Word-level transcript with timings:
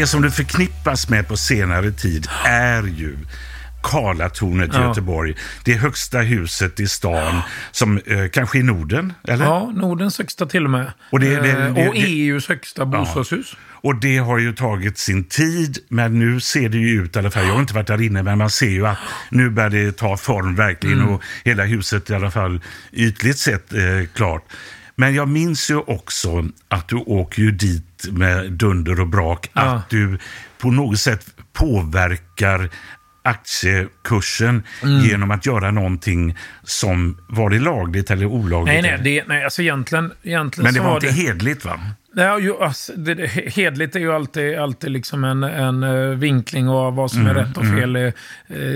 det 0.00 0.06
som 0.06 0.22
det 0.22 0.30
förknippas 0.30 1.08
med 1.08 1.28
på 1.28 1.36
senare 1.36 1.90
tid 1.92 2.28
är 2.44 2.82
ju 2.82 3.16
Karlatornet 3.82 4.70
i 4.74 4.76
Ja. 4.76 4.88
Göteborg. 4.88 5.34
Det 5.64 5.72
högsta 5.74 6.18
huset 6.18 6.80
i 6.80 6.88
stan, 6.88 7.40
som 7.72 7.98
eh, 8.06 8.28
kanske 8.32 8.58
i 8.58 8.62
Norden, 8.62 9.12
eller? 9.28 9.44
Ja, 9.44 9.72
Nordens 9.74 10.18
högsta 10.18 10.46
till 10.46 10.64
och 10.64 10.70
med. 10.70 10.92
Och 11.12 11.20
det- 11.20 11.40
det- 11.40 11.48
Eh, 11.50 11.74
det- 11.74 11.88
och 11.88 11.94
EUs 11.96 12.48
högsta 12.48 12.86
bostadshus. 12.86 13.56
Och 13.70 13.96
det 14.00 14.18
har 14.18 14.38
ju 14.38 14.52
tagit 14.52 14.98
sin 14.98 15.24
tid, 15.24 15.78
men 15.88 16.18
nu 16.18 16.40
ser 16.40 16.68
det 16.68 16.78
ju 16.78 17.02
ut, 17.02 17.16
i 17.16 17.18
alla 17.18 17.30
fall, 17.30 17.46
jag 17.46 17.52
har 17.52 17.60
inte 17.60 17.74
varit 17.74 17.86
där 17.86 18.02
inne, 18.02 18.22
men 18.22 18.38
man 18.38 18.50
ser 18.50 18.68
ju 18.70 18.86
att 18.86 18.98
nu 19.30 19.50
börjar 19.50 19.70
det 19.70 19.96
ta 19.96 20.16
form 20.16 20.54
verkligen 20.54 20.98
Mm. 21.00 21.08
och 21.14 21.22
hela 21.44 21.64
huset 21.64 22.10
i 22.10 22.14
alla 22.14 22.30
fall 22.30 22.60
ytligt 22.92 23.38
sett 23.38 23.72
eh, 23.72 23.80
klart. 24.14 24.42
Men 25.00 25.14
jag 25.14 25.28
minns 25.28 25.70
ju 25.70 25.76
också 25.76 26.48
att 26.68 26.88
du 26.88 26.96
åker 26.96 27.42
ju 27.42 27.50
dit 27.50 28.04
med 28.10 28.52
dunder 28.52 29.00
och 29.00 29.06
brak, 29.08 29.50
Ja. 29.52 29.60
att 29.62 29.90
du 29.90 30.18
på 30.58 30.70
något 30.70 31.00
sätt 31.00 31.26
påverkar 31.52 32.70
aktiekursen 33.24 34.62
Mm. 34.82 35.00
genom 35.04 35.30
att 35.30 35.46
göra 35.46 35.70
någonting 35.70 36.36
som 36.62 37.18
var 37.28 37.50
det 37.50 37.58
lagligt 37.58 38.10
eller 38.10 38.26
olagligt. 38.26 38.82
Nej, 38.82 38.82
nej, 38.82 39.00
det, 39.04 39.24
nej, 39.28 39.44
alltså 39.44 39.62
egentligen, 39.62 40.12
egentligen 40.22 40.64
men 40.64 40.74
det 40.74 40.80
var 40.80 40.86
var 40.88 40.94
inte 40.96 41.06
det... 41.06 41.12
hedligt 41.12 41.64
va? 41.64 41.80
Ja, 42.22 42.38
ju, 42.38 42.62
alltså, 42.62 42.92
det, 42.92 43.26
hedligt 43.30 43.96
är 43.96 44.00
ju 44.00 44.12
alltid, 44.12 44.58
alltid 44.58 44.90
liksom 44.90 45.24
en, 45.24 45.42
en 45.42 45.82
eh, 45.82 46.16
vinkling 46.18 46.68
av 46.68 46.94
vad 46.94 47.10
som 47.10 47.26
är 47.26 47.34
rätt 47.34 47.56
och 47.56 47.64
fel. 47.64 47.96
Eh, 47.96 48.12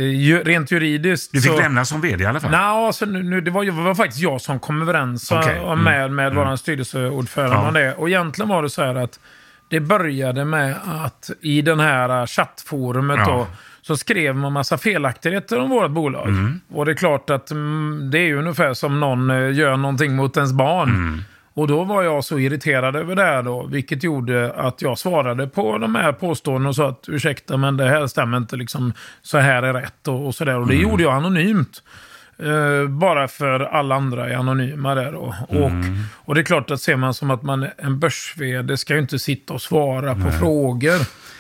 ju, 0.05 0.43
rent 0.45 0.71
juridiskt 0.71 1.35
Mm, 1.35 1.43
Du 1.43 1.49
fick 1.49 1.57
så... 1.57 1.63
lämna 1.63 1.85
som 1.85 2.01
vd 2.01 2.25
i 2.25 2.27
alla 2.27 2.41
fall? 2.41 2.51
Nej, 2.51 2.61
alltså, 2.61 3.05
nu, 3.07 3.23
nu, 3.23 3.41
det, 3.41 3.51
var, 3.51 3.65
det 3.65 3.71
var 3.71 3.95
faktiskt 3.95 4.23
jag 4.23 4.41
som 4.41 4.61
kom 4.61 4.83
överens 4.83 5.33
okay. 5.33 5.77
med, 5.77 6.11
med 6.11 6.35
vår 6.35 6.57
styrelseordförande 6.57 7.57
Ja. 7.57 7.69
om 7.69 7.75
det. 7.75 7.95
Och 7.95 8.09
egentligen 8.09 8.49
var 8.49 8.63
det 8.63 8.71
så 8.71 8.83
här 8.83 8.95
att 8.95 9.21
det 9.69 9.81
började 9.81 10.45
med 10.45 10.77
att 11.05 11.31
i 11.41 11.63
den 11.63 11.81
här 11.81 12.27
chattforumet 12.27 13.19
Ja. 13.19 13.27
då, 13.33 13.47
så 13.83 13.97
skrev 13.97 14.37
man 14.37 14.53
massa 14.53 14.79
felaktigheter 14.79 15.59
om 15.61 15.71
vårt 15.71 15.91
bolag. 15.91 16.29
Mm. 16.29 16.61
Och 16.73 16.85
det 16.87 16.93
är 16.93 16.97
klart 16.97 17.31
att 17.31 17.51
mm, 17.51 18.09
det 18.13 18.19
är 18.19 18.35
ungefär 18.35 18.75
som 18.75 19.01
någon 19.01 19.55
gör 19.55 19.77
någonting 19.77 20.17
mot 20.17 20.37
ens 20.37 20.53
barn. 20.53 20.91
Mm. 20.91 21.23
Och 21.55 21.67
då 21.69 21.85
var 21.85 22.03
jag 22.03 22.25
så 22.25 22.39
irriterad 22.39 22.97
över 22.97 23.17
det 23.17 23.23
här 23.23 23.43
då, 23.43 23.67
vilket 23.67 24.03
gjorde 24.03 24.53
att 24.53 24.83
jag 24.83 24.99
svarade 24.99 25.47
på 25.47 25.79
de 25.79 25.95
här 25.95 26.13
påståendena 26.13 26.69
och 26.69 26.77
sa 26.77 26.89
att 26.89 27.05
ursäkta 27.09 27.57
men 27.57 27.77
det 27.77 27.89
här 27.89 28.07
stämmer 28.07 28.37
inte, 28.37 28.57
liksom, 28.57 28.93
så 29.23 29.39
här 29.39 29.63
är 29.63 29.73
rätt 29.73 30.09
och, 30.09 30.27
och 30.27 30.35
sådär. 30.35 30.59
Och 30.59 30.67
det 30.67 30.75
gjorde 30.75 31.03
jag 31.03 31.13
anonymt. 31.15 31.83
Eh, 32.39 32.89
bara 32.89 33.29
för 33.29 33.61
alla 33.61 33.95
andra 33.95 34.29
är 34.31 34.35
anonyma 34.37 34.95
där 34.95 35.13
då. 35.13 35.35
Och, 35.49 35.71
och 36.25 36.35
det 36.35 36.41
är 36.41 36.45
klart 36.45 36.71
att 36.71 36.81
ser 36.81 36.97
man 36.97 37.15
som 37.15 37.31
att 37.31 37.43
man 37.43 37.63
är 37.63 37.73
en 37.79 37.99
börs 37.99 38.35
ska 38.77 38.95
ju 38.95 39.01
inte 39.01 39.19
sitta 39.19 39.55
och 39.55 39.63
svara 39.63 40.15
på 40.15 40.31
frågor. 40.31 40.99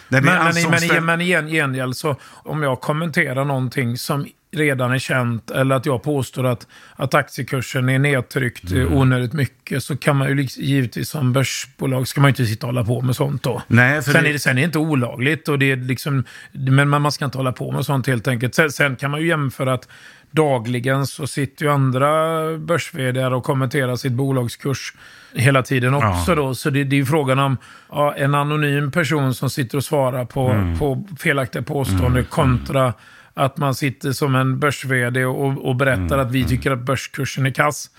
Nej, 0.08 0.20
det 0.20 0.20
men, 0.20 0.44
men, 0.44 0.70
men, 0.70 0.88
det- 0.88 1.00
men 1.00 1.20
i 1.20 1.24
gen- 1.24 1.48
gengäld 1.48 1.96
så 1.96 2.16
om 2.24 2.62
jag 2.62 2.80
kommenterar 2.80 3.44
någonting 3.44 3.96
som 3.98 4.26
redan 4.56 4.92
är 4.92 4.98
känt 4.98 5.50
eller 5.50 5.74
att 5.74 5.86
jag 5.86 6.02
påstår 6.02 6.46
att, 6.46 6.66
att 6.96 7.14
aktiekursen 7.14 7.88
är 7.88 7.98
nedtryckt 7.98 8.70
Mm. 8.70 8.92
onödigt 8.92 9.32
mycket 9.32 9.82
så 9.84 9.96
kan 9.96 10.16
man 10.16 10.28
ju 10.28 10.34
liksom, 10.34 10.62
givetvis 10.62 11.08
som 11.08 11.32
börsbolag 11.32 12.08
ska 12.08 12.20
man 12.20 12.28
ju 12.28 12.30
inte 12.30 12.46
sitta 12.46 12.66
och 12.66 12.72
hålla 12.72 12.84
på 12.86 13.00
med 13.00 13.16
sånt 13.16 13.42
då. 13.42 13.62
Nej, 13.66 14.02
för 14.02 14.12
sen, 14.12 14.22
det- 14.22 14.28
är 14.28 14.32
det, 14.32 14.38
sen 14.38 14.50
är 14.52 14.54
det 14.54 14.62
inte 14.64 14.78
olagligt 14.78 15.48
och 15.48 15.58
det 15.58 15.72
är 15.72 15.76
liksom, 15.76 16.24
men 16.52 16.88
man 16.88 17.02
man 17.02 17.12
ska 17.12 17.24
inte 17.24 17.38
hålla 17.38 17.52
på 17.52 17.72
med 17.72 17.86
sånt 17.86 18.06
helt 18.06 18.28
enkelt. 18.28 18.54
Sen, 18.54 18.70
sen 18.72 18.96
kan 18.96 19.10
man 19.10 19.20
ju 19.20 19.26
jämföra 19.28 19.72
att 19.74 19.88
dagligen 20.30 21.06
så 21.06 21.26
sitter 21.26 21.64
ju 21.64 21.70
andra 21.72 22.10
börs 22.58 22.92
och 23.32 23.44
kommenterar 23.44 23.96
sitt 23.96 24.12
bolagskurs 24.12 24.92
hela 25.34 25.62
tiden 25.62 25.94
också 25.94 26.30
Ja. 26.30 26.34
då. 26.34 26.54
Så 26.54 26.70
det, 26.70 26.84
det 26.84 26.96
är 26.96 26.98
ju 26.98 27.06
frågan 27.06 27.38
om 27.38 27.56
ja, 27.90 28.14
en 28.14 28.34
anonym 28.34 28.90
person 28.90 29.34
som 29.34 29.50
sitter 29.50 29.76
och 29.78 29.84
svarar 29.84 30.24
på, 30.24 30.48
Mm. 30.50 30.78
på 30.78 31.04
felaktiga 31.18 31.62
påståenden 31.62 32.24
kontra 32.24 32.92
att 33.34 33.56
man 33.58 33.74
sitter 33.74 34.12
som 34.12 34.34
en 34.34 34.58
börs 34.58 34.84
och, 35.26 35.68
och 35.68 35.76
berättar 35.76 36.02
Mm. 36.02 36.20
att 36.20 36.32
vi 36.32 36.44
tycker 36.44 36.70
att 36.70 36.82
börskursen 36.82 37.46
är 37.46 37.50
kass. 37.50 37.90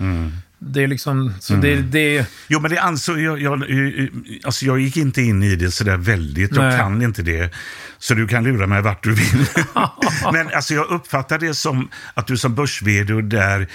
Det 0.66 0.84
är 0.84 0.88
liksom, 0.88 1.34
så 1.40 1.54
det, 1.54 1.74
Mm. 1.74 1.92
det, 1.92 2.26
Jo, 2.48 2.60
men 2.60 2.72
det 2.72 2.78
ansåg 2.78 3.20
jag, 3.20 3.42
jag, 3.42 3.54
eh, 3.72 4.06
alltså 4.44 4.66
jag 4.66 4.80
gick 4.80 4.98
inte 4.98 5.22
in 5.22 5.44
i 5.44 5.56
det 5.56 5.72
sådär 5.72 5.98
väldigt. 5.98 6.56
Jag 6.56 6.66
Nej. 6.66 6.78
kan 6.78 7.02
inte 7.02 7.22
det. 7.22 7.54
Så 7.98 8.14
du 8.14 8.28
kan 8.28 8.44
lura 8.44 8.68
mig 8.68 8.82
vart 8.82 9.04
du 9.04 9.14
vill. 9.14 9.46
men 10.34 10.50
alltså 10.54 10.74
jag 10.74 10.88
uppfattar 10.92 11.40
det 11.40 11.54
som 11.54 11.90
att 12.14 12.28
du 12.28 12.38
som 12.38 12.56
börs 12.56 12.82
där 13.22 13.68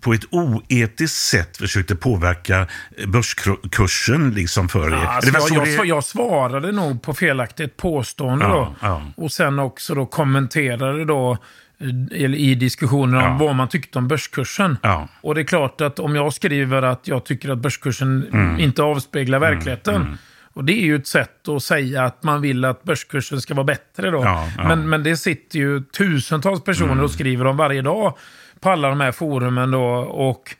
på 0.00 0.12
ett 0.12 0.24
oetiskt 0.30 1.16
sätt 1.16 1.56
försökte 1.56 1.96
påverka 1.96 2.66
börskursen 3.06 4.30
liksom 4.30 4.68
för 4.68 4.88
er. 4.92 5.06
Alltså, 5.06 5.54
jag, 5.54 5.66
jag, 5.68 5.78
det- 5.82 5.88
jag 5.88 6.04
svarade 6.04 6.72
nog 6.72 7.02
på 7.02 7.14
felaktigt 7.14 7.76
påstående 7.76 8.44
Ja, 8.44 8.50
då. 8.50 8.74
ja. 8.86 9.02
Och 9.16 9.32
sen 9.32 9.58
också 9.58 9.94
då 9.94 10.06
kommenterade 10.06 11.04
då 11.04 11.32
eh, 11.80 12.24
eller 12.24 12.38
i 12.38 12.54
diskussionen 12.54 13.14
om 13.14 13.22
Ja. 13.22 13.36
vad 13.46 13.54
man 13.54 13.68
tyckte 13.68 13.98
om 13.98 14.08
börskursen. 14.08 14.78
Ja. 14.82 15.08
Och 15.20 15.34
det 15.34 15.40
är 15.40 15.44
klart 15.44 15.80
att 15.80 15.98
om 15.98 16.14
jag 16.16 16.32
skriver 16.32 16.82
att 16.82 17.08
jag 17.08 17.24
tycker 17.24 17.48
att 17.50 17.58
börskursen 17.58 18.26
Mm. 18.32 18.60
inte 18.60 18.82
avspeglar 18.82 19.38
verkligheten. 19.38 20.18
Och 20.54 20.64
det 20.64 20.72
är 20.72 20.84
ju 20.84 20.96
ett 20.96 21.06
sätt 21.06 21.48
att 21.48 21.62
säga 21.62 22.04
att 22.04 22.22
man 22.22 22.40
vill 22.40 22.64
att 22.64 22.82
börskursen 22.82 23.40
ska 23.40 23.54
vara 23.54 23.64
bättre 23.64 24.10
då. 24.10 24.24
Ja, 24.24 24.48
ja. 24.56 24.68
Men, 24.68 24.88
men 24.88 25.02
det 25.02 25.16
sitter 25.16 25.58
ju 25.58 25.80
tusentals 25.80 26.64
personer 26.64 27.02
och 27.02 27.10
skriver 27.10 27.44
om 27.46 27.56
varje 27.56 27.82
dag 27.82 28.16
på 28.62 28.70
alla 28.70 28.88
de 28.88 29.00
här 29.00 29.12
forumen 29.12 29.70
då. 29.70 29.84
Och 30.00 30.56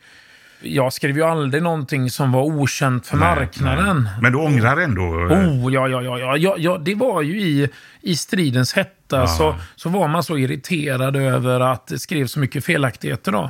jag 0.61 0.93
skrev 0.93 1.17
ju 1.17 1.23
aldrig 1.23 1.63
någonting 1.63 2.09
som 2.09 2.31
var 2.31 2.41
okänt 2.43 3.07
för 3.07 3.17
marknaden. 3.17 4.09
Men 4.21 4.31
du 4.31 4.37
ångrar 4.37 4.77
ändå? 4.77 5.01
eh, 5.31 5.49
Oh, 5.49 5.73
ja, 5.73 5.87
ja, 5.87 6.01
ja, 6.01 6.19
ja, 6.19 6.37
ja, 6.37 6.55
ja. 6.57 6.77
Det 6.77 6.95
var 6.95 7.21
ju 7.21 7.41
i, 7.41 7.69
i 8.01 8.15
stridens 8.15 8.73
hetta 8.73 9.02
så, 9.27 9.55
så 9.75 9.89
var 9.89 10.07
man 10.07 10.23
så 10.23 10.37
irriterad 10.37 11.15
över 11.15 11.59
att 11.59 11.87
det 11.87 11.99
skrevs 11.99 12.31
så 12.31 12.39
mycket 12.39 12.65
felaktigheter 12.65 13.31
då. 13.31 13.49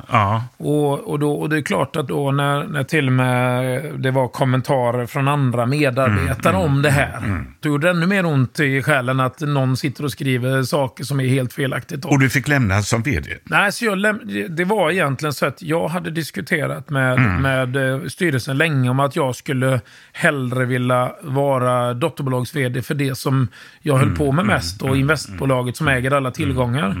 Och, 0.56 1.10
och, 1.10 1.18
då, 1.18 1.32
och 1.32 1.48
det 1.48 1.56
är 1.56 1.62
klart 1.62 1.96
att 1.96 2.08
då 2.08 2.30
när, 2.32 2.64
när 2.64 2.84
till 2.84 3.06
och 3.06 3.12
med 3.12 3.82
det 3.98 4.10
var 4.10 4.28
kommentarer 4.28 5.06
från 5.06 5.28
andra 5.28 5.66
medarbetare 5.66 6.54
Mm, 6.56 6.66
om 6.66 6.82
det 6.82 6.90
här. 6.90 7.44
Då 7.60 7.68
gjorde 7.68 7.86
det 7.86 7.90
ännu 7.90 8.06
mer 8.06 8.26
ont 8.26 8.60
i 8.60 8.82
själen 8.82 9.20
att 9.20 9.40
någon 9.40 9.76
sitter 9.76 10.04
och 10.04 10.12
skriver 10.12 10.62
saker 10.62 11.04
som 11.04 11.20
är 11.20 11.26
helt 11.26 11.52
felaktigt. 11.52 12.02
Då. 12.02 12.08
Och 12.08 12.20
du 12.20 12.30
fick 12.30 12.48
lämna 12.48 12.82
som 12.82 13.02
vd? 13.02 13.30
Nej, 13.44 13.72
så 13.72 13.84
jag 13.84 13.98
läm- 13.98 14.48
det- 14.48 14.64
var 14.64 14.90
egentligen 14.90 15.32
så 15.32 15.46
att 15.46 15.62
jag 15.62 15.88
hade 15.88 16.10
diskuterat 16.10 16.90
med, 16.90 17.20
med 17.40 17.76
eh, 17.76 18.00
styrelsen 18.08 18.58
länge 18.58 18.90
om 18.90 19.00
att 19.00 19.16
jag 19.16 19.36
skulle 19.36 19.80
hellre 20.12 20.64
vilja 20.64 21.12
vara 21.22 21.94
dotterbolags-vd 21.94 22.82
för 22.82 22.94
det 22.94 23.14
som 23.18 23.48
jag 23.80 23.96
höll 23.96 24.16
på 24.16 24.32
med 24.32 24.46
mest 24.46 24.82
och 24.82 24.96
investbolaget 25.44 25.76
som 25.76 25.88
äger 25.88 26.10
alla 26.10 26.30
tillgångar. 26.30 26.96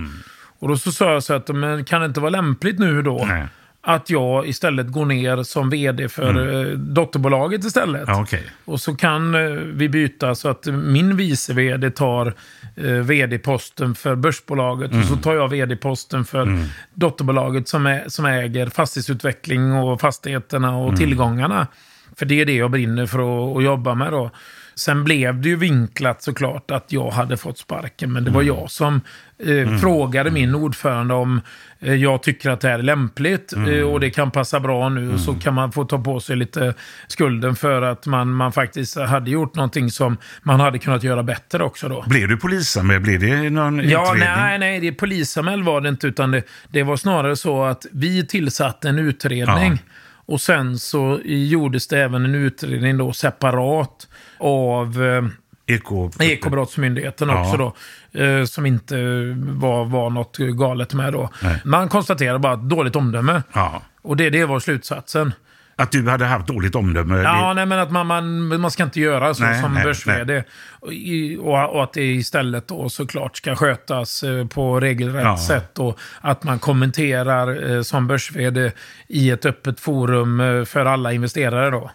Och 0.60 0.68
då 0.68 0.76
så 0.76 0.92
sa 0.92 1.12
jag 1.12 1.22
så 1.22 1.34
att, 1.34 1.48
men 1.48 1.84
kan 1.84 2.00
det 2.00 2.06
inte 2.06 2.20
vara 2.20 2.30
lämpligt 2.30 2.78
nu 2.78 3.02
då? 3.02 3.24
Nej. 3.28 3.46
Att 3.86 4.10
jag 4.10 4.48
istället 4.48 4.92
går 4.92 5.06
ner 5.06 5.42
som 5.42 5.70
vd 5.70 6.08
för 6.08 6.64
eh, 6.70 6.78
dotterbolaget 6.78 7.64
istället. 7.64 8.04
Ja, 8.06 8.22
okej. 8.22 8.42
Och 8.64 8.80
så 8.80 8.96
kan 8.96 9.34
eh, 9.34 9.40
vi 9.50 9.88
byta 9.88 10.34
så 10.34 10.48
att 10.48 10.66
min 10.66 11.16
vice 11.16 11.52
vd 11.52 11.90
tar 11.90 12.34
eh, 12.76 12.84
vd-posten 12.84 13.94
för 13.94 14.16
börsbolaget 14.16 14.90
och 14.94 15.04
så 15.04 15.16
tar 15.16 15.34
jag 15.34 15.48
vd-posten 15.48 16.24
för 16.24 16.58
dotterbolaget 16.94 17.68
som, 17.68 17.86
är, 17.86 18.04
som 18.08 18.24
äger 18.24 18.66
fastighetsutveckling 18.66 19.72
och 19.72 20.00
fastigheterna 20.00 20.76
och 20.76 20.96
tillgångarna. 20.96 21.66
För 22.18 22.26
det 22.26 22.40
är 22.40 22.46
det 22.46 22.56
jag 22.56 22.70
brinner 22.70 23.06
för 23.06 23.18
att, 23.58 23.64
jobba 23.64 23.94
med 23.94 24.12
då. 24.12 24.30
Sen 24.76 25.04
blev 25.04 25.40
det 25.40 25.48
ju 25.48 25.56
vinklat 25.56 26.22
såklart 26.22 26.70
att 26.70 26.92
jag 26.92 27.10
hade 27.10 27.36
fått 27.36 27.58
sparken, 27.58 28.12
men 28.12 28.24
det 28.24 28.30
var 28.30 28.42
jag 28.42 28.70
som 28.70 29.00
eh, 29.38 29.78
frågade 29.78 30.30
min 30.30 30.54
ordförande 30.54 31.14
om 31.14 31.40
eh, 31.80 31.94
jag 31.94 32.22
tycker 32.22 32.50
att 32.50 32.60
det 32.60 32.68
här 32.68 32.78
är 32.78 32.82
lämpligt 32.82 33.52
eh, 33.52 33.80
och 33.80 34.00
det 34.00 34.10
kan 34.10 34.30
passa 34.30 34.60
bra 34.60 34.88
nu. 34.88 35.12
Och 35.12 35.20
så 35.20 35.34
kan 35.34 35.54
man 35.54 35.72
få 35.72 35.84
ta 35.84 35.98
på 35.98 36.20
sig 36.20 36.36
lite 36.36 36.74
skulden 37.06 37.56
för 37.56 37.82
att 37.82 38.06
man, 38.06 38.34
man 38.34 38.52
faktiskt 38.52 38.98
hade 38.98 39.30
gjort 39.30 39.54
någonting 39.54 39.90
som 39.90 40.16
man 40.42 40.60
hade 40.60 40.78
kunnat 40.78 41.02
göra 41.02 41.22
bättre 41.22 41.64
också 41.64 41.88
då. 41.88 42.04
Blev 42.08 42.28
du 42.28 42.36
polisanmäld? 42.36 43.02
Blev 43.02 43.20
det 43.20 43.50
någon 43.50 43.88
Ja, 43.88 44.02
utredning? 44.14 44.34
nej, 44.36 44.58
nej, 44.58 44.80
det 44.80 44.92
polisanmäld 44.92 45.64
var 45.64 45.80
det 45.80 45.88
inte, 45.88 46.06
utan 46.06 46.30
det, 46.30 46.42
det 46.68 46.82
var 46.82 46.96
snarare 46.96 47.36
så 47.36 47.64
att 47.64 47.86
vi 47.92 48.26
tillsatte 48.26 48.88
en 48.88 48.98
utredning. 48.98 49.72
Ja. 49.72 49.92
Och 50.26 50.40
sen 50.40 50.78
så 50.78 51.20
gjordes 51.24 51.88
det 51.88 51.98
även 51.98 52.24
en 52.24 52.34
utredning 52.34 52.98
då 52.98 53.12
separat 53.12 54.08
av 54.38 55.02
eh, 55.02 55.24
Eko... 55.66 56.10
Ekobrottsmyndigheten 56.20 57.28
Ja. 57.28 57.40
också 57.40 57.56
då. 57.56 57.74
Eh, 58.20 58.44
som 58.44 58.66
inte 58.66 58.96
var, 59.38 59.84
var 59.84 60.10
något 60.10 60.36
galet 60.36 60.94
med 60.94 61.12
då. 61.12 61.30
Nej. 61.42 61.60
Man 61.64 61.88
konstaterar 61.88 62.38
bara 62.38 62.54
ett 62.54 62.68
dåligt 62.68 62.96
omdöme. 62.96 63.42
Ja. 63.52 63.82
Och 64.02 64.16
det, 64.16 64.30
det 64.30 64.44
var 64.44 64.60
slutsatsen. 64.60 65.32
Att 65.76 65.92
du 65.92 66.08
hade 66.08 66.24
haft 66.24 66.46
dåligt 66.46 66.74
omdöme? 66.74 67.22
Ja, 67.22 67.48
det... 67.48 67.54
nej, 67.54 67.66
men 67.66 67.78
att 67.78 67.90
man, 67.90 68.06
man, 68.06 68.60
man 68.60 68.70
ska 68.70 68.82
inte 68.82 69.00
göra 69.00 69.34
så 69.34 69.42
Nej, 69.42 69.62
som 69.62 69.74
nej, 69.74 69.84
börs 69.84 70.06
och, 70.80 70.92
i- 70.92 71.36
och, 71.40 71.74
och 71.76 71.82
att 71.82 71.92
det 71.92 72.04
istället 72.14 72.68
då 72.68 72.88
såklart 72.88 73.36
ska 73.36 73.56
skötas 73.56 74.22
eh, 74.22 74.46
på 74.46 74.80
regelrätt 74.80 75.24
Ja. 75.24 75.38
sätt. 75.38 75.78
Och 75.78 75.98
att 76.20 76.44
man 76.44 76.58
kommenterar 76.58 77.70
eh, 77.76 77.82
som 77.82 78.06
börs 78.06 78.32
i 79.08 79.30
ett 79.30 79.46
öppet 79.46 79.80
forum 79.80 80.40
eh, 80.40 80.64
för 80.64 80.84
alla 80.86 81.12
investerare 81.12 81.70
då. 81.70 81.90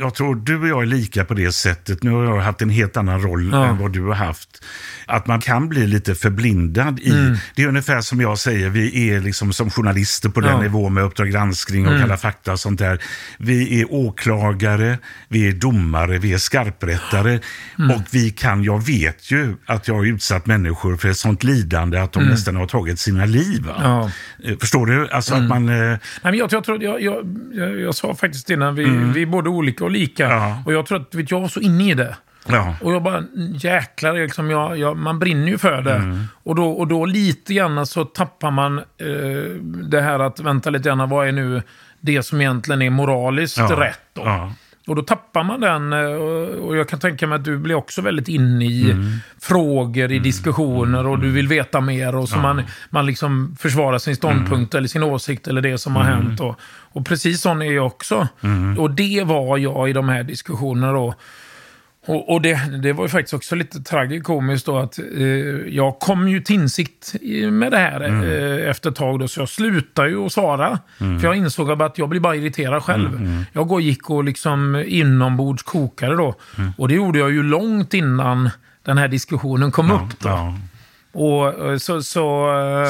Jag 0.00 0.14
tror 0.14 0.34
du 0.34 0.60
och 0.60 0.68
jag 0.68 0.82
är 0.82 0.86
lika 0.86 1.24
på 1.24 1.34
det 1.34 1.52
sättet. 1.52 2.02
Nu 2.02 2.10
har 2.10 2.24
jag 2.24 2.40
haft 2.40 2.62
en 2.62 2.70
helt 2.70 2.96
annan 2.96 3.22
roll 3.22 3.50
ja. 3.52 3.66
än 3.66 3.78
vad 3.78 3.92
du 3.92 4.02
har 4.02 4.14
haft. 4.14 4.64
Att 5.06 5.26
man 5.26 5.40
kan 5.40 5.68
bli 5.68 5.86
lite 5.86 6.14
förblindad 6.14 7.00
i... 7.00 7.10
Mm. 7.10 7.36
Det 7.54 7.62
är 7.62 7.68
ungefär 7.68 8.00
som 8.00 8.20
jag 8.20 8.38
säger, 8.38 8.70
vi 8.70 9.10
är 9.10 9.20
liksom 9.20 9.52
som 9.52 9.70
journalister 9.70 10.28
på 10.28 10.40
den 10.40 10.50
ja. 10.50 10.62
nivån 10.62 10.94
med 10.94 11.04
Uppdrag 11.04 11.30
granskning 11.30 11.86
och 11.86 11.92
mm. 11.92 12.02
Kalla 12.02 12.16
fakta 12.16 12.52
och 12.52 12.60
sånt 12.60 12.78
där. 12.78 13.02
Vi 13.38 13.80
är 13.80 13.92
åklagare, 13.92 14.98
vi 15.28 15.48
är 15.48 15.52
domare, 15.52 16.18
vi 16.18 16.32
är 16.32 16.38
skarprättare. 16.38 17.40
Mm. 17.78 17.96
Och 17.96 18.02
vi 18.10 18.30
kan, 18.30 18.64
jag 18.64 18.86
vet 18.86 19.30
ju 19.30 19.56
att 19.66 19.88
jag 19.88 19.94
har 19.94 20.04
utsatt 20.04 20.46
människor 20.46 20.96
för 20.96 21.08
ett 21.08 21.16
sånt 21.16 21.44
lidande 21.44 21.98
att 21.98 22.12
de 22.12 22.18
mm. 22.18 22.30
nästan 22.30 22.56
har 22.56 22.66
tagit 22.66 22.98
sina 23.00 23.24
liv. 23.24 23.64
Ja. 23.78 24.10
Eh, 24.44 24.56
förstår 24.58 24.86
du? 24.86 25.08
Alltså 25.08 25.34
att 25.34 25.40
mm. 25.40 25.48
man... 25.48 25.68
Eh... 25.68 25.74
Nej, 25.74 25.98
men 26.22 26.36
jag, 26.36 26.52
jag, 26.52 26.64
tror, 26.64 26.82
jag, 26.82 27.02
jag, 27.02 27.38
jag, 27.52 27.80
jag 27.80 27.94
sa 27.94 28.14
faktiskt 28.14 28.50
innan, 28.50 28.74
vi, 28.74 28.84
mm. 28.84 29.12
vi 29.12 29.22
är 29.22 29.26
både 29.48 29.58
olika 29.58 29.84
och 29.84 29.90
lika. 29.90 30.28
Ja. 30.28 30.62
Och 30.66 30.72
jag 30.72 30.86
tror 30.86 31.00
att 31.00 31.14
vet, 31.14 31.30
jag 31.30 31.40
var 31.40 31.48
så 31.48 31.60
inne 31.60 31.90
i 31.90 31.94
det. 31.94 32.16
Ja. 32.46 32.74
Och 32.82 32.92
jag 32.92 33.02
bara, 33.02 33.24
jäklar, 33.54 34.14
liksom, 34.14 34.50
jag, 34.50 34.78
jag, 34.78 34.96
man 34.96 35.18
brinner 35.18 35.48
ju 35.48 35.58
för 35.58 35.82
det. 35.82 35.94
Mm. 35.94 36.24
Och, 36.42 36.54
då, 36.54 36.70
och 36.70 36.86
då 36.86 37.06
lite 37.06 37.54
grann 37.54 37.86
så 37.86 38.04
tappar 38.04 38.50
man 38.50 38.78
eh, 38.78 38.84
det 39.62 40.00
här 40.00 40.18
att, 40.18 40.40
vänta 40.40 40.70
lite 40.70 40.88
grann, 40.88 41.08
vad 41.08 41.28
är 41.28 41.32
nu 41.32 41.62
det 42.00 42.22
som 42.22 42.40
egentligen 42.40 42.82
är 42.82 42.90
moraliskt 42.90 43.58
ja. 43.58 43.80
rätt? 43.80 44.00
Då? 44.12 44.22
Ja. 44.24 44.52
Och 44.88 44.96
då 44.96 45.02
tappar 45.02 45.44
man 45.44 45.60
den. 45.60 45.92
Eh, 45.92 45.98
och 46.60 46.76
jag 46.76 46.88
kan 46.88 46.98
tänka 46.98 47.26
mig 47.26 47.36
att 47.36 47.44
du 47.44 47.58
blir 47.58 47.74
också 47.74 48.02
väldigt 48.02 48.28
inne 48.28 48.64
i 48.64 48.90
mm. 48.90 49.04
frågor, 49.40 50.10
i 50.10 50.16
mm. 50.16 50.22
diskussioner 50.22 51.06
och 51.06 51.18
du 51.18 51.30
vill 51.30 51.48
veta 51.48 51.80
mer. 51.80 52.14
Och 52.14 52.28
så 52.28 52.36
ja. 52.36 52.42
man, 52.42 52.62
man 52.90 53.06
liksom 53.06 53.56
försvarar 53.58 53.98
sin 53.98 54.16
ståndpunkt 54.16 54.74
mm. 54.74 54.78
eller 54.78 54.88
sin 54.88 55.02
åsikt 55.02 55.48
eller 55.48 55.60
det 55.60 55.78
som 55.78 55.96
har 55.96 56.04
mm. 56.04 56.14
hänt. 56.14 56.40
Och, 56.40 56.60
och 56.92 57.06
precis 57.06 57.40
sån 57.40 57.62
är 57.62 57.72
jag 57.72 57.86
också. 57.86 58.28
Mm. 58.40 58.78
Och 58.78 58.90
det 58.90 59.22
var 59.24 59.58
jag 59.58 59.90
i 59.90 59.92
de 59.92 60.08
här 60.08 60.22
diskussionerna 60.22 60.92
då. 60.92 61.14
Och, 62.08 62.32
och 62.32 62.42
det, 62.42 62.78
det, 62.82 62.92
var 62.92 63.04
ju 63.04 63.08
faktiskt 63.08 63.34
också 63.34 63.54
lite 63.54 63.80
tragikomiskt 63.80 64.66
då 64.66 64.78
att 64.78 64.98
eh, 64.98 65.26
jag 65.68 65.98
kom 65.98 66.28
ju 66.28 66.40
till 66.40 66.54
insikt 66.54 67.14
med 67.50 67.72
det 67.72 67.78
här 67.78 68.00
mm. 68.00 68.22
eh, 68.22 68.70
efter 68.70 68.90
ett 68.90 68.96
tag 68.96 69.18
då, 69.18 69.28
så 69.28 69.40
jag 69.40 69.48
slutade 69.48 70.08
ju 70.08 70.26
att 70.26 70.32
svara. 70.32 70.78
Mm. 71.00 71.20
För 71.20 71.26
jag 71.26 71.36
insåg 71.36 71.82
att 71.82 71.98
jag 71.98 72.08
blir 72.08 72.20
bara 72.20 72.36
irriterad 72.36 72.82
själv. 72.82 73.08
Mm. 73.08 73.26
mm. 73.26 73.44
Jag 73.52 73.68
går, 73.68 73.80
gick 73.80 74.10
och 74.10 74.24
liksom 74.24 74.84
inombords 74.86 75.62
kokade 75.62 76.16
då. 76.16 76.34
Mm. 76.58 76.72
Och 76.78 76.88
det 76.88 76.94
gjorde 76.94 77.18
jag 77.18 77.30
ju 77.30 77.42
långt 77.42 77.94
innan 77.94 78.50
den 78.82 78.98
här 78.98 79.08
diskussionen 79.08 79.70
kom 79.70 79.88
ja, 79.88 79.94
upp. 79.94 80.20
Då. 80.20 80.28
Ja. 80.28 80.54
Och, 81.12 81.70
eh, 81.70 81.76
så, 81.76 82.02
så, 82.02 82.02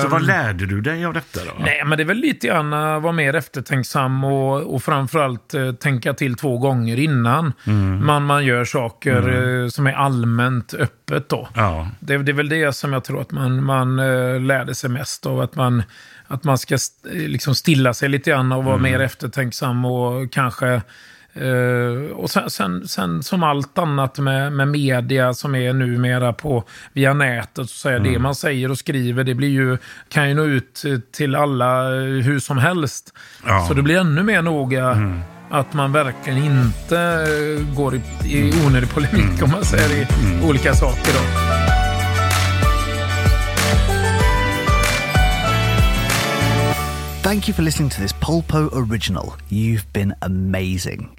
så 0.03 0.09
vad 0.09 0.21
ehm, 0.21 0.27
lärde 0.27 0.67
du 0.67 0.81
dig 0.81 1.05
av 1.05 1.15
detta? 1.15 1.41
då? 1.45 1.65
Nej, 1.65 1.83
men 1.87 1.99
det 1.99 2.05
är 2.05 2.07
väl 2.07 2.17
lite 2.17 2.47
grann 2.47 2.73
att 2.73 3.03
vara 3.03 3.13
mer 3.13 3.35
eftertänksam 3.35 4.25
och, 4.25 4.75
och 4.75 4.83
framförallt 4.83 5.55
uh, 5.55 5.73
tänka 5.73 6.15
till 6.15 6.35
två 6.35 6.59
gånger 6.59 6.99
innan 6.99 7.53
mm. 7.67 8.07
man, 8.07 8.25
man 8.25 8.45
gör 8.45 8.65
saker 8.65 9.29
mm. 9.29 9.71
som 9.71 9.87
är 9.87 9.93
allmänt 9.93 10.75
öppet. 10.75 11.29
Då. 11.29 11.49
Ja. 11.55 11.89
Det, 12.01 12.19
det, 12.19 12.33
är 12.33 12.35
väl 12.35 12.49
det 12.49 12.73
som 12.73 12.93
jag 12.93 13.05
tror 13.05 13.21
att 13.21 13.31
man, 13.31 13.65
man 13.65 13.97
lärde 14.47 14.75
sig 14.75 14.91
mest 14.91 15.27
av. 15.27 15.41
Att 15.41 15.55
man, 15.55 15.83
att 16.27 16.45
man 16.45 16.59
ska 16.59 16.79
liksom 17.05 17.55
stilla 17.55 17.95
sig 17.95 18.09
lite 18.09 18.31
grann 18.31 18.53
och 18.53 18.65
vara 18.65 18.77
mm. 18.77 18.93
mer 18.93 19.01
eftertänksam 19.01 19.85
och 19.85 20.33
kanske 20.33 20.83
Uh, 21.37 22.11
och 22.11 22.31
sen, 22.31 22.51
sen, 22.51 22.89
sen, 22.89 23.23
som 23.23 23.43
allt 23.43 23.79
annat 23.79 24.19
med, 24.19 24.53
med 24.53 24.69
media 24.69 25.35
som 25.35 25.55
är 25.55 25.73
numera 25.73 26.33
på, 26.33 26.65
via 26.93 27.15
nätet, 27.15 27.71
så 27.71 27.79
säga, 27.79 27.97
mm. 27.97 28.13
det 28.13 28.19
man 28.19 28.35
säger 28.35 28.71
och 28.71 28.79
skriver 28.79 29.25
det 29.25 29.35
blir 29.35 29.49
ju, 29.49 29.79
kan 30.09 30.29
ju 30.29 30.35
nå 30.35 30.45
ut 30.45 30.85
till 31.13 31.35
alla 31.35 31.95
eh, 31.95 32.01
hur 32.01 32.39
som 32.39 32.59
helst. 32.59 33.15
Ja. 33.47 33.65
Så 33.69 33.75
det 33.75 33.83
blir 33.83 34.01
ännu 34.01 34.23
mer 34.23 34.43
noga 34.43 34.91
mm. 34.91 35.21
att 35.51 35.75
man 35.75 35.93
verkligen 35.93 36.45
inte 36.45 36.99
eh, 36.99 37.77
går 37.77 37.95
i, 37.95 38.01
i 38.25 38.53
onödig 38.67 38.91
polemik, 38.91 39.25
mm. 39.25 39.45
om 39.45 39.51
man 39.51 39.65
säger, 39.65 39.97
i 39.97 40.07
mm. 40.27 40.49
olika 40.49 40.75
saker. 40.75 41.13
Då. 41.13 41.49
Thank 47.29 47.47
you 47.47 47.53
for 47.53 47.63
listening 47.63 47.91
to 47.91 48.01
this 48.01 48.15
Polpo 48.15 48.71
original. 48.73 49.37
You've 49.51 49.93
been 49.93 50.15
amazing. 50.23 51.18